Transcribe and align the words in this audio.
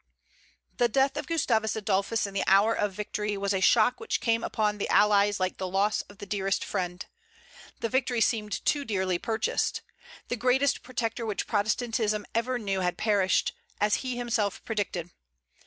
The 0.77 0.87
death 0.89 1.15
of 1.15 1.27
Gustavus 1.27 1.75
Adolphus 1.75 2.25
in 2.25 2.33
the 2.33 2.43
hour 2.47 2.73
of 2.73 2.91
victory 2.93 3.37
was 3.37 3.53
a 3.53 3.61
shock 3.61 3.99
which 3.99 4.19
came 4.19 4.43
upon 4.43 4.79
the 4.79 4.89
allies 4.89 5.39
like 5.39 5.57
the 5.57 5.67
loss 5.67 6.01
of 6.01 6.17
the 6.17 6.25
dearest 6.25 6.65
friend. 6.65 7.05
The 7.81 7.89
victory 7.89 8.19
seemed 8.19 8.65
too 8.65 8.83
dearly 8.83 9.19
purchased. 9.19 9.83
The 10.27 10.37
greatest 10.37 10.81
protector 10.81 11.23
which 11.23 11.45
Protestantism 11.45 12.25
ever 12.33 12.57
knew 12.57 12.79
had 12.79 12.97
perished, 12.97 13.53
as 13.79 13.97
he 14.01 14.17
himself 14.17 14.65
predicted. 14.65 15.11